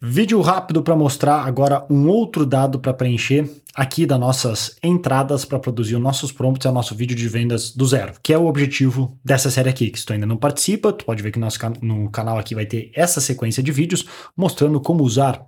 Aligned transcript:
Vídeo 0.00 0.40
rápido 0.40 0.80
para 0.80 0.94
mostrar 0.94 1.42
agora 1.42 1.84
um 1.90 2.06
outro 2.06 2.46
dado 2.46 2.78
para 2.78 2.94
preencher 2.94 3.50
aqui 3.74 4.06
das 4.06 4.20
nossas 4.20 4.76
entradas 4.80 5.44
para 5.44 5.58
produzir 5.58 5.96
os 5.96 6.00
nossos 6.00 6.30
prompts 6.30 6.64
e 6.64 6.68
o 6.68 6.72
nosso 6.72 6.94
vídeo 6.94 7.16
de 7.16 7.28
vendas 7.28 7.72
do 7.72 7.84
zero, 7.84 8.12
que 8.22 8.32
é 8.32 8.38
o 8.38 8.46
objetivo 8.46 9.18
dessa 9.24 9.50
série 9.50 9.68
aqui. 9.68 9.90
Que 9.90 9.98
se 9.98 10.06
tu 10.06 10.12
ainda 10.12 10.24
não 10.24 10.36
participa, 10.36 10.92
tu 10.92 11.04
pode 11.04 11.20
ver 11.20 11.32
que 11.32 11.38
nosso, 11.40 11.58
no 11.82 12.08
canal 12.12 12.38
aqui 12.38 12.54
vai 12.54 12.64
ter 12.64 12.92
essa 12.94 13.20
sequência 13.20 13.60
de 13.60 13.72
vídeos 13.72 14.06
mostrando 14.36 14.80
como 14.80 15.02
usar 15.02 15.44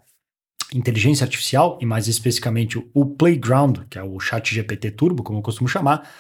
inteligência 0.75 1.23
artificial 1.23 1.79
e 1.81 1.87
mais 1.87 2.09
especificamente 2.09 2.85
o 2.93 3.07
Playground, 3.07 3.79
que 3.89 4.01
é 4.01 4.03
o 4.03 4.19
chat 4.19 4.53
GPT 4.53 4.91
Turbo, 4.91 5.23
como 5.23 5.39
eu 5.39 5.43
costumo 5.43 5.69
chamar, 5.69 6.11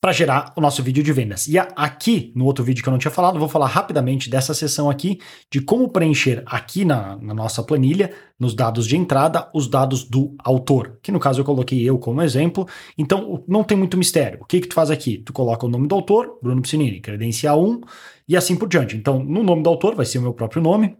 para 0.00 0.12
gerar 0.12 0.52
o 0.56 0.60
nosso 0.60 0.82
vídeo 0.82 1.04
de 1.04 1.12
vendas. 1.12 1.46
E 1.46 1.58
aqui, 1.58 2.32
no 2.34 2.46
outro 2.46 2.64
vídeo 2.64 2.82
que 2.82 2.88
eu 2.88 2.90
não 2.90 2.98
tinha 2.98 3.10
falado, 3.10 3.38
vou 3.38 3.48
falar 3.48 3.66
rapidamente 3.66 4.30
dessa 4.30 4.54
seção 4.54 4.88
aqui, 4.88 5.20
de 5.50 5.60
como 5.60 5.90
preencher 5.90 6.42
aqui 6.46 6.86
na, 6.86 7.16
na, 7.18 7.34
nossa 7.34 7.62
planilha, 7.62 8.10
nos 8.38 8.54
dados 8.54 8.86
de 8.86 8.96
entrada, 8.96 9.50
os 9.52 9.68
dados 9.68 10.02
do 10.02 10.34
autor, 10.42 10.98
que 11.02 11.12
no 11.12 11.20
caso 11.20 11.40
eu 11.40 11.44
coloquei 11.44 11.82
eu 11.82 11.98
como 11.98 12.22
exemplo. 12.22 12.66
Então, 12.96 13.44
não 13.46 13.62
tem 13.62 13.76
muito 13.76 13.98
mistério. 13.98 14.38
O 14.40 14.46
que 14.46 14.60
que 14.60 14.68
tu 14.68 14.74
faz 14.74 14.90
aqui? 14.90 15.18
Tu 15.18 15.34
coloca 15.34 15.66
o 15.66 15.68
nome 15.68 15.86
do 15.86 15.94
autor, 15.94 16.38
Bruno 16.42 16.62
Piscinini, 16.62 17.00
credencial 17.00 17.62
1, 17.62 17.80
e 18.26 18.36
assim 18.36 18.56
por 18.56 18.68
diante. 18.68 18.96
Então, 18.96 19.22
no 19.22 19.42
nome 19.42 19.62
do 19.62 19.68
autor 19.68 19.94
vai 19.94 20.06
ser 20.06 20.16
o 20.18 20.22
meu 20.22 20.32
próprio 20.32 20.62
nome, 20.62 20.96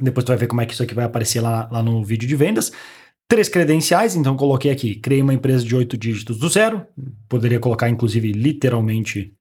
depois 0.00 0.24
tu 0.24 0.28
vai 0.28 0.36
ver 0.36 0.46
como 0.46 0.60
é 0.60 0.66
que 0.66 0.72
isso 0.72 0.82
aqui 0.82 0.94
vai 0.94 1.04
aparecer 1.04 1.40
lá, 1.40 1.68
lá 1.70 1.82
no 1.82 2.02
vídeo 2.04 2.28
de 2.28 2.36
vendas 2.36 2.70
três 3.30 3.48
credenciais, 3.48 4.16
então 4.16 4.36
coloquei 4.36 4.72
aqui, 4.72 4.96
criei 4.96 5.22
uma 5.22 5.32
empresa 5.32 5.64
de 5.64 5.76
oito 5.76 5.96
dígitos 5.96 6.36
do 6.36 6.48
zero, 6.48 6.84
poderia 7.28 7.60
colocar 7.60 7.88
inclusive 7.88 8.32
literalmente 8.32 9.32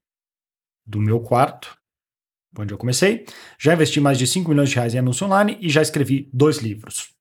do 0.85 1.01
meu 1.01 1.19
quarto, 1.19 1.75
onde 2.57 2.71
eu 2.71 2.77
comecei. 2.77 3.25
Já 3.59 3.73
investi 3.73 3.99
mais 3.99 4.19
de 4.19 4.27
5 4.27 4.47
milhões 4.47 4.69
de 4.69 4.75
reais 4.75 4.93
em 4.93 4.99
anúncio 4.99 5.25
online 5.25 5.57
e 5.59 5.69
já 5.69 5.81
escrevi 5.81 6.29
dois 6.31 6.59
livros 6.59 7.18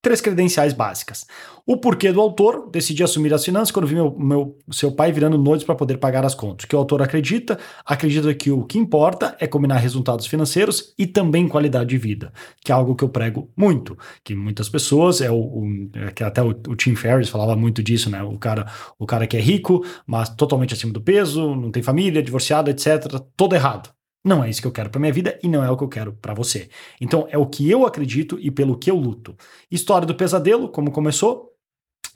três 0.00 0.20
credenciais 0.20 0.72
básicas. 0.72 1.26
O 1.66 1.76
porquê 1.76 2.12
do 2.12 2.20
autor, 2.20 2.70
decidi 2.70 3.02
assumir 3.02 3.34
as 3.34 3.44
finanças 3.44 3.70
quando 3.70 3.86
vi 3.86 3.94
meu, 3.94 4.16
meu 4.18 4.58
seu 4.70 4.90
pai 4.92 5.12
virando 5.12 5.36
noites 5.36 5.66
para 5.66 5.74
poder 5.74 5.98
pagar 5.98 6.24
as 6.24 6.34
contas. 6.34 6.64
Que 6.64 6.74
o 6.74 6.78
autor 6.78 7.02
acredita, 7.02 7.58
acredita 7.84 8.32
que 8.34 8.50
o 8.50 8.64
que 8.64 8.78
importa 8.78 9.36
é 9.38 9.46
combinar 9.46 9.76
resultados 9.76 10.26
financeiros 10.26 10.94
e 10.98 11.06
também 11.06 11.48
qualidade 11.48 11.90
de 11.90 11.98
vida, 11.98 12.32
que 12.64 12.72
é 12.72 12.74
algo 12.74 12.94
que 12.94 13.04
eu 13.04 13.08
prego 13.08 13.50
muito, 13.56 13.98
que 14.24 14.34
muitas 14.34 14.68
pessoas 14.68 15.20
é 15.20 15.30
o, 15.30 15.36
o 15.36 15.90
é 15.94 16.10
que 16.12 16.24
até 16.24 16.42
o, 16.42 16.50
o, 16.50 16.76
Tim 16.76 16.94
Ferriss 16.94 17.28
falava 17.28 17.54
muito 17.56 17.82
disso, 17.82 18.08
né? 18.08 18.22
O 18.22 18.38
cara, 18.38 18.66
o 18.98 19.04
cara 19.04 19.26
que 19.26 19.36
é 19.36 19.40
rico, 19.40 19.84
mas 20.06 20.30
totalmente 20.30 20.72
acima 20.74 20.92
do 20.92 21.00
peso, 21.00 21.54
não 21.54 21.70
tem 21.70 21.82
família, 21.82 22.22
divorciado, 22.22 22.70
etc, 22.70 23.20
todo 23.36 23.54
errado. 23.54 23.97
Não 24.28 24.44
é 24.44 24.50
isso 24.50 24.60
que 24.60 24.66
eu 24.66 24.72
quero 24.72 24.90
para 24.90 25.00
minha 25.00 25.12
vida 25.12 25.38
e 25.42 25.48
não 25.48 25.64
é 25.64 25.70
o 25.70 25.76
que 25.76 25.84
eu 25.84 25.88
quero 25.88 26.12
para 26.12 26.34
você. 26.34 26.68
Então 27.00 27.26
é 27.30 27.38
o 27.38 27.46
que 27.46 27.70
eu 27.70 27.86
acredito 27.86 28.38
e 28.38 28.50
pelo 28.50 28.76
que 28.76 28.90
eu 28.90 28.96
luto. 28.96 29.34
História 29.70 30.06
do 30.06 30.14
pesadelo, 30.14 30.68
como 30.68 30.90
começou? 30.90 31.54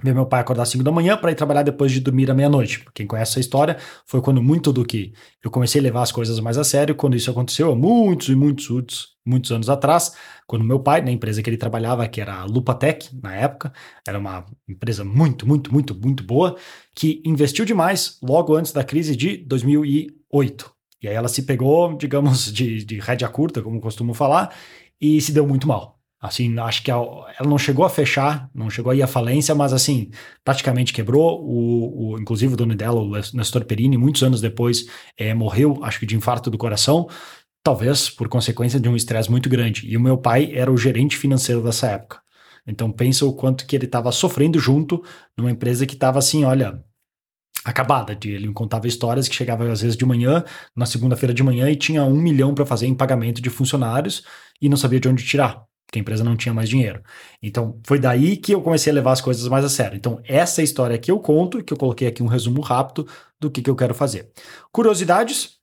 Ver 0.02 0.14
meu 0.14 0.26
pai 0.26 0.42
acordar 0.42 0.64
às 0.64 0.68
5 0.68 0.84
da 0.84 0.92
manhã 0.92 1.16
para 1.16 1.32
ir 1.32 1.34
trabalhar 1.34 1.62
depois 1.62 1.90
de 1.90 2.00
dormir 2.00 2.30
à 2.30 2.34
meia-noite. 2.34 2.84
Quem 2.92 3.06
conhece 3.06 3.32
essa 3.32 3.40
história 3.40 3.78
foi 4.04 4.20
quando 4.20 4.42
muito 4.42 4.74
do 4.74 4.84
que 4.84 5.14
eu 5.42 5.50
comecei 5.50 5.80
a 5.80 5.84
levar 5.84 6.02
as 6.02 6.12
coisas 6.12 6.38
mais 6.38 6.58
a 6.58 6.64
sério, 6.64 6.94
quando 6.94 7.16
isso 7.16 7.30
aconteceu 7.30 7.72
há 7.72 7.74
muitos 7.74 8.28
e 8.28 8.36
muitos, 8.36 8.68
muitos, 8.68 9.08
muitos 9.24 9.50
anos 9.50 9.70
atrás, 9.70 10.14
quando 10.46 10.66
meu 10.66 10.80
pai, 10.80 11.00
na 11.00 11.10
empresa 11.10 11.42
que 11.42 11.48
ele 11.48 11.56
trabalhava, 11.56 12.06
que 12.08 12.20
era 12.20 12.40
a 12.40 12.44
Lupatec, 12.44 13.08
na 13.22 13.34
época, 13.34 13.72
era 14.06 14.18
uma 14.18 14.44
empresa 14.68 15.02
muito, 15.02 15.48
muito, 15.48 15.72
muito, 15.72 15.94
muito 15.94 16.22
boa, 16.24 16.56
que 16.94 17.22
investiu 17.24 17.64
demais 17.64 18.18
logo 18.22 18.54
antes 18.54 18.70
da 18.70 18.84
crise 18.84 19.16
de 19.16 19.38
2008. 19.38 20.81
E 21.02 21.08
aí 21.08 21.14
ela 21.14 21.28
se 21.28 21.42
pegou, 21.42 21.96
digamos, 21.96 22.52
de, 22.52 22.84
de 22.84 22.98
rédea 23.00 23.28
curta, 23.28 23.60
como 23.60 23.80
costumo 23.80 24.14
falar, 24.14 24.54
e 25.00 25.20
se 25.20 25.32
deu 25.32 25.46
muito 25.46 25.66
mal. 25.66 25.98
Assim, 26.20 26.56
acho 26.60 26.84
que 26.84 26.90
ela 26.90 27.26
não 27.44 27.58
chegou 27.58 27.84
a 27.84 27.90
fechar, 27.90 28.48
não 28.54 28.70
chegou 28.70 28.92
a 28.92 28.94
ir 28.94 29.02
à 29.02 29.08
falência, 29.08 29.56
mas 29.56 29.72
assim, 29.72 30.08
praticamente 30.44 30.92
quebrou. 30.92 31.42
O, 31.44 32.12
o 32.12 32.18
inclusive 32.20 32.54
o 32.54 32.56
dono 32.56 32.76
dela, 32.76 33.00
o 33.00 33.10
Nestor 33.34 33.64
Perini, 33.64 33.98
muitos 33.98 34.22
anos 34.22 34.40
depois, 34.40 34.86
é, 35.18 35.34
morreu, 35.34 35.80
acho 35.82 35.98
que 35.98 36.06
de 36.06 36.14
infarto 36.14 36.48
do 36.48 36.56
coração, 36.56 37.08
talvez 37.64 38.08
por 38.08 38.28
consequência 38.28 38.78
de 38.78 38.88
um 38.88 38.94
estresse 38.94 39.28
muito 39.28 39.48
grande. 39.48 39.84
E 39.88 39.96
o 39.96 40.00
meu 40.00 40.16
pai 40.16 40.52
era 40.54 40.70
o 40.70 40.76
gerente 40.76 41.16
financeiro 41.16 41.60
dessa 41.60 41.88
época. 41.88 42.20
Então 42.64 42.92
pensa 42.92 43.26
o 43.26 43.34
quanto 43.34 43.66
que 43.66 43.74
ele 43.74 43.86
estava 43.86 44.12
sofrendo 44.12 44.60
junto 44.60 45.02
numa 45.36 45.50
empresa 45.50 45.86
que 45.86 45.94
estava 45.94 46.20
assim, 46.20 46.44
olha, 46.44 46.80
acabada. 47.64 48.14
De, 48.14 48.30
ele 48.30 48.48
me 48.48 48.54
contava 48.54 48.86
histórias 48.86 49.28
que 49.28 49.34
chegava 49.34 49.70
às 49.70 49.80
vezes 49.80 49.96
de 49.96 50.04
manhã, 50.04 50.44
na 50.74 50.86
segunda-feira 50.86 51.34
de 51.34 51.42
manhã, 51.42 51.70
e 51.70 51.76
tinha 51.76 52.04
um 52.04 52.16
milhão 52.16 52.54
para 52.54 52.66
fazer 52.66 52.86
em 52.86 52.94
pagamento 52.94 53.40
de 53.40 53.50
funcionários 53.50 54.24
e 54.60 54.68
não 54.68 54.76
sabia 54.76 55.00
de 55.00 55.08
onde 55.08 55.24
tirar, 55.24 55.64
porque 55.86 55.98
a 55.98 56.00
empresa 56.00 56.24
não 56.24 56.36
tinha 56.36 56.54
mais 56.54 56.68
dinheiro. 56.68 57.02
Então, 57.42 57.80
foi 57.84 57.98
daí 57.98 58.36
que 58.36 58.54
eu 58.54 58.62
comecei 58.62 58.92
a 58.92 58.94
levar 58.94 59.12
as 59.12 59.20
coisas 59.20 59.46
mais 59.48 59.64
a 59.64 59.68
sério. 59.68 59.96
Então, 59.96 60.20
essa 60.24 60.60
é 60.60 60.64
história 60.64 60.98
que 60.98 61.10
eu 61.10 61.18
conto, 61.18 61.62
que 61.62 61.72
eu 61.72 61.76
coloquei 61.76 62.08
aqui 62.08 62.22
um 62.22 62.26
resumo 62.26 62.60
rápido 62.60 63.06
do 63.40 63.50
que, 63.50 63.62
que 63.62 63.70
eu 63.70 63.76
quero 63.76 63.94
fazer. 63.94 64.30
Curiosidades. 64.70 65.60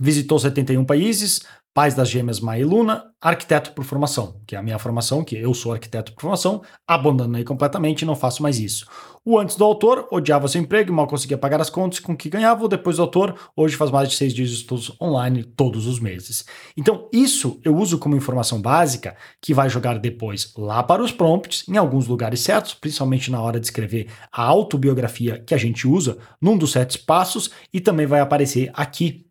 Visitou 0.00 0.38
71 0.38 0.86
países, 0.86 1.42
Pais 1.74 1.94
das 1.94 2.10
Gêmeas 2.10 2.38
Maia 2.38 2.60
e 2.60 2.64
Luna, 2.64 3.04
arquiteto 3.18 3.72
por 3.72 3.82
formação, 3.82 4.40
que 4.46 4.54
é 4.54 4.58
a 4.58 4.62
minha 4.62 4.78
formação, 4.78 5.24
que 5.24 5.36
eu 5.36 5.54
sou 5.54 5.72
arquiteto 5.72 6.12
por 6.12 6.20
formação, 6.20 6.60
abandonei 6.86 7.44
completamente 7.44 8.02
e 8.02 8.04
não 8.04 8.14
faço 8.14 8.42
mais 8.42 8.58
isso. 8.58 8.86
O 9.24 9.38
antes 9.38 9.56
do 9.56 9.64
autor 9.64 10.06
odiava 10.10 10.48
seu 10.48 10.60
emprego, 10.60 10.92
mal 10.92 11.06
conseguia 11.06 11.38
pagar 11.38 11.62
as 11.62 11.70
contas 11.70 11.98
com 11.98 12.14
que 12.14 12.28
ganhava, 12.28 12.62
o 12.62 12.68
depois 12.68 12.96
do 12.96 13.02
autor 13.02 13.34
hoje 13.56 13.76
faz 13.76 13.90
mais 13.90 14.10
de 14.10 14.16
seis 14.16 14.34
dias 14.34 14.50
de 14.50 14.56
estudos 14.56 14.94
online 15.00 15.44
todos 15.44 15.86
os 15.86 15.98
meses. 15.98 16.44
Então, 16.76 17.08
isso 17.10 17.58
eu 17.64 17.74
uso 17.74 17.98
como 17.98 18.16
informação 18.16 18.60
básica 18.60 19.16
que 19.40 19.54
vai 19.54 19.70
jogar 19.70 19.98
depois 19.98 20.52
lá 20.58 20.82
para 20.82 21.02
os 21.02 21.12
prompts, 21.12 21.64
em 21.68 21.78
alguns 21.78 22.06
lugares 22.06 22.40
certos, 22.40 22.74
principalmente 22.74 23.30
na 23.30 23.40
hora 23.40 23.58
de 23.58 23.66
escrever 23.66 24.08
a 24.30 24.42
autobiografia 24.42 25.38
que 25.38 25.54
a 25.54 25.58
gente 25.58 25.86
usa 25.88 26.18
num 26.38 26.58
dos 26.58 26.72
sete 26.72 26.98
passos, 26.98 27.50
e 27.72 27.80
também 27.80 28.04
vai 28.04 28.20
aparecer 28.20 28.70
aqui 28.74 29.24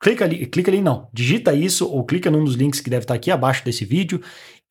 clica 0.06 0.24
ali, 0.24 0.46
clica 0.46 0.70
ali 0.70 0.82
não, 0.82 1.10
digita 1.12 1.52
isso 1.52 1.90
ou 1.90 2.06
clica 2.06 2.30
num 2.30 2.44
dos 2.44 2.54
links 2.54 2.80
que 2.80 2.92
deve 2.92 3.06
estar 3.06 3.16
aqui 3.16 3.32
abaixo 3.32 3.66
desse 3.66 3.84
vídeo 3.84 4.22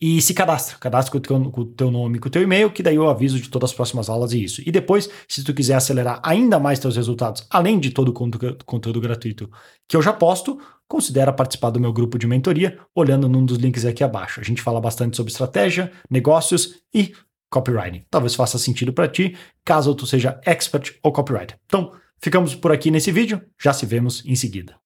e 0.00 0.20
se 0.20 0.34
cadastra. 0.34 0.76
Cadastra 0.78 1.12
com 1.12 1.18
o, 1.18 1.20
teu, 1.20 1.50
com 1.50 1.60
o 1.60 1.64
teu 1.64 1.90
nome, 1.90 2.18
com 2.18 2.28
o 2.28 2.30
teu 2.30 2.42
e-mail, 2.42 2.70
que 2.70 2.82
daí 2.82 2.96
eu 2.96 3.08
aviso 3.08 3.40
de 3.40 3.48
todas 3.48 3.70
as 3.70 3.76
próximas 3.76 4.08
aulas 4.08 4.32
e 4.32 4.42
isso. 4.42 4.62
E 4.66 4.70
depois, 4.70 5.08
se 5.28 5.42
tu 5.42 5.54
quiser 5.54 5.74
acelerar 5.74 6.20
ainda 6.22 6.58
mais 6.58 6.78
teus 6.78 6.96
resultados, 6.96 7.46
além 7.50 7.78
de 7.78 7.90
todo 7.90 8.08
o 8.08 8.12
conteúdo, 8.12 8.64
conteúdo 8.64 9.00
gratuito 9.00 9.50
que 9.88 9.96
eu 9.96 10.02
já 10.02 10.12
posto, 10.12 10.58
considera 10.86 11.32
participar 11.32 11.70
do 11.70 11.80
meu 11.80 11.92
grupo 11.92 12.18
de 12.18 12.26
mentoria, 12.26 12.78
olhando 12.94 13.28
num 13.28 13.44
dos 13.44 13.58
links 13.58 13.84
aqui 13.84 14.04
abaixo. 14.04 14.40
A 14.40 14.44
gente 14.44 14.62
fala 14.62 14.80
bastante 14.80 15.16
sobre 15.16 15.32
estratégia, 15.32 15.90
negócios 16.10 16.82
e 16.92 17.14
copywriting. 17.50 18.04
Talvez 18.10 18.34
faça 18.34 18.58
sentido 18.58 18.92
para 18.92 19.08
ti, 19.08 19.36
caso 19.64 19.94
tu 19.94 20.06
seja 20.06 20.40
expert 20.44 20.96
ou 21.02 21.12
copywriter. 21.12 21.58
Então, 21.66 21.92
ficamos 22.20 22.54
por 22.54 22.72
aqui 22.72 22.90
nesse 22.90 23.12
vídeo, 23.12 23.40
já 23.60 23.72
se 23.72 23.86
vemos 23.86 24.24
em 24.26 24.34
seguida. 24.34 24.83